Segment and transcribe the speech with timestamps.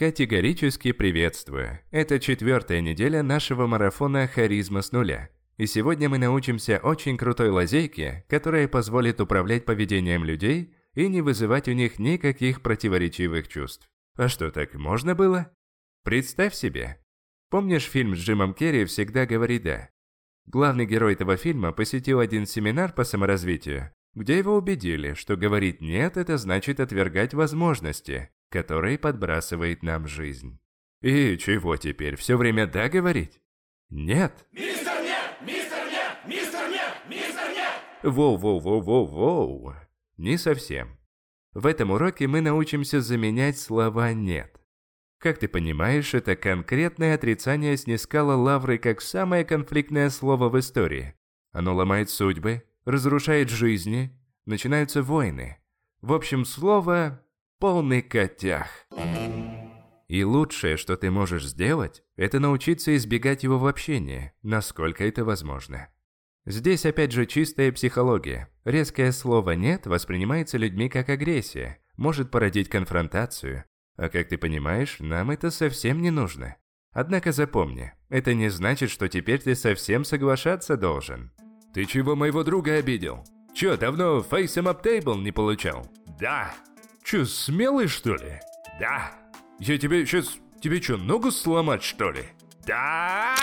[0.00, 1.78] Категорически приветствую.
[1.90, 5.28] Это четвертая неделя нашего марафона «Харизма с нуля».
[5.58, 11.68] И сегодня мы научимся очень крутой лазейке, которая позволит управлять поведением людей и не вызывать
[11.68, 13.90] у них никаких противоречивых чувств.
[14.16, 15.52] А что, так можно было?
[16.02, 16.96] Представь себе.
[17.50, 19.90] Помнишь фильм с Джимом Керри «Всегда говори да»?
[20.46, 26.16] Главный герой этого фильма посетил один семинар по саморазвитию, где его убедили, что говорить «нет»–
[26.16, 30.58] это значит отвергать возможности, которые подбрасывает нам жизнь.
[31.00, 33.40] И чего теперь, все время «да» говорить?
[33.88, 34.46] Нет.
[34.52, 35.30] Мистер Нет!
[35.40, 36.18] Мистер Нет!
[36.26, 36.94] Мистер Нет!
[37.08, 37.72] Мистер Нет!
[38.02, 39.74] Воу-воу-воу-воу-воу.
[40.18, 40.98] Не совсем.
[41.54, 44.60] В этом уроке мы научимся заменять слова «нет».
[45.18, 51.14] Как ты понимаешь, это конкретное отрицание снискало лавры как самое конфликтное слово в истории.
[51.52, 55.58] Оно ломает судьбы, разрушает жизни, начинаются войны.
[56.00, 57.22] В общем, слово
[57.60, 58.68] полный котях.
[60.08, 65.88] И лучшее, что ты можешь сделать, это научиться избегать его в общении, насколько это возможно.
[66.46, 68.48] Здесь опять же чистая психология.
[68.64, 73.64] Резкое слово «нет» воспринимается людьми как агрессия, может породить конфронтацию.
[73.96, 76.56] А как ты понимаешь, нам это совсем не нужно.
[76.92, 81.30] Однако запомни, это не значит, что теперь ты совсем соглашаться должен.
[81.72, 83.22] Ты чего моего друга обидел?
[83.54, 85.86] Чё, давно Face Up Table не получал?
[86.18, 86.52] Да!
[87.04, 88.40] Чё, смелый что ли?
[88.78, 89.12] Да!
[89.58, 90.38] Я тебе сейчас...
[90.60, 92.24] Тебе чё, ногу сломать что ли?
[92.66, 93.34] Да!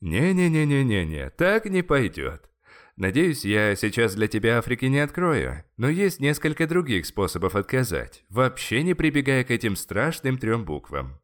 [0.00, 2.50] Не-не-не-не-не-не, так не пойдет.
[2.96, 8.82] Надеюсь, я сейчас для тебя Африки не открою, но есть несколько других способов отказать, вообще
[8.82, 11.18] не прибегая к этим страшным трем буквам.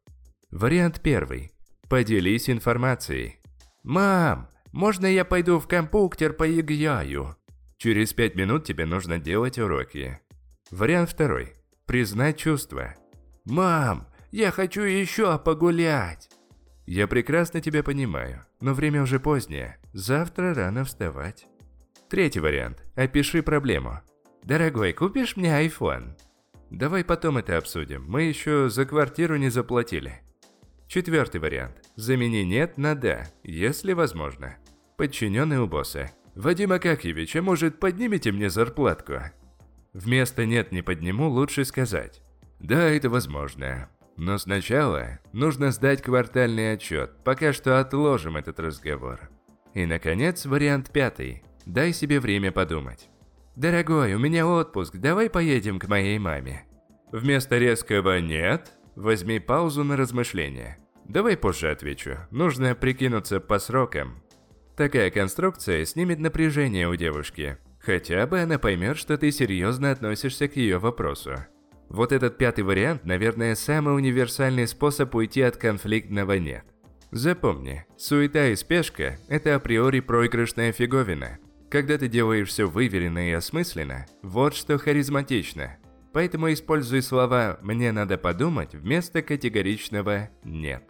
[0.49, 1.51] Вариант первый.
[1.89, 3.39] Поделись информацией.
[3.83, 7.37] «Мам, можно я пойду в компьютер поиграю?»
[7.77, 10.19] Через пять минут тебе нужно делать уроки.
[10.71, 11.53] Вариант второй.
[11.85, 12.95] Признать чувства.
[13.45, 16.29] «Мам, я хочу еще погулять!»
[16.85, 19.77] Я прекрасно тебя понимаю, но время уже позднее.
[19.93, 21.45] Завтра рано вставать.
[22.09, 22.85] Третий вариант.
[22.95, 23.99] Опиши проблему.
[24.43, 26.17] Дорогой, купишь мне iPhone?
[26.69, 28.05] Давай потом это обсудим.
[28.07, 30.21] Мы еще за квартиру не заплатили.
[30.87, 31.83] Четвертый вариант.
[31.95, 34.57] Замени «нет» на «да», если возможно.
[34.95, 36.11] Подчиненный у босса.
[36.35, 39.15] Вадим Акакьевич, а может поднимите мне зарплатку?
[39.97, 42.21] Вместо «нет» не подниму лучше сказать.
[42.59, 43.89] Да, это возможно.
[44.15, 49.31] Но сначала нужно сдать квартальный отчет, пока что отложим этот разговор.
[49.73, 51.41] И, наконец, вариант пятый.
[51.65, 53.09] Дай себе время подумать.
[53.55, 56.65] «Дорогой, у меня отпуск, давай поедем к моей маме».
[57.11, 60.77] Вместо резкого «нет» возьми паузу на размышление.
[61.05, 64.21] Давай позже отвечу, нужно прикинуться по срокам.
[64.75, 67.57] Такая конструкция снимет напряжение у девушки.
[67.87, 71.35] Хотя бы она поймет, что ты серьезно относишься к ее вопросу.
[71.87, 76.65] Вот этот пятый вариант, наверное, самый универсальный способ уйти от конфликтного «нет».
[77.11, 81.39] Запомни, суета и спешка– это априори проигрышная фиговина.
[81.69, 85.77] Когда ты делаешь все выверенно и осмысленно, вот что харизматично.
[86.11, 90.83] Поэтому используй слова «мне надо подумать» вместо категоричного «нет».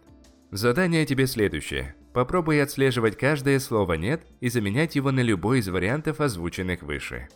[0.50, 1.94] Задание тебе следующее.
[2.18, 7.28] Попробуй отслеживать каждое слово «нет» и заменять его на любой из вариантов, озвученных выше.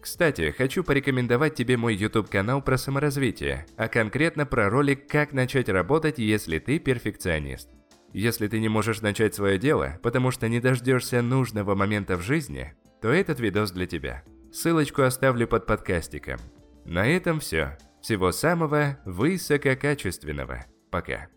[0.00, 6.16] Кстати, хочу порекомендовать тебе мой YouTube-канал про саморазвитие, а конкретно про ролик «Как начать работать,
[6.16, 7.68] если ты перфекционист».
[8.14, 12.72] Если ты не можешь начать свое дело, потому что не дождешься нужного момента в жизни,
[13.02, 14.24] то этот видос для тебя.
[14.50, 16.38] Ссылочку оставлю под подкастиком.
[16.86, 17.76] На этом все.
[18.00, 20.64] Всего самого высококачественного.
[20.90, 21.28] Пока.